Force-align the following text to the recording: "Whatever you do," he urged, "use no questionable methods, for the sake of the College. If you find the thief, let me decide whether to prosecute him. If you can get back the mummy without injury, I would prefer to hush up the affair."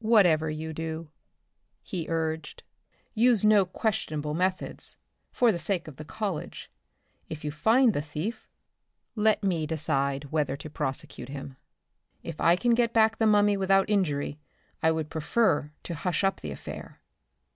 "Whatever 0.00 0.50
you 0.50 0.72
do," 0.72 1.10
he 1.80 2.04
urged, 2.08 2.64
"use 3.14 3.44
no 3.44 3.64
questionable 3.64 4.34
methods, 4.34 4.96
for 5.30 5.52
the 5.52 5.58
sake 5.60 5.86
of 5.86 5.94
the 5.94 6.04
College. 6.04 6.68
If 7.28 7.44
you 7.44 7.52
find 7.52 7.92
the 7.94 8.02
thief, 8.02 8.48
let 9.14 9.44
me 9.44 9.68
decide 9.68 10.32
whether 10.32 10.56
to 10.56 10.68
prosecute 10.68 11.28
him. 11.28 11.54
If 12.24 12.40
you 12.40 12.56
can 12.56 12.74
get 12.74 12.92
back 12.92 13.18
the 13.18 13.28
mummy 13.28 13.56
without 13.56 13.88
injury, 13.88 14.40
I 14.82 14.90
would 14.90 15.08
prefer 15.08 15.70
to 15.84 15.94
hush 15.94 16.24
up 16.24 16.40
the 16.40 16.50
affair." 16.50 17.00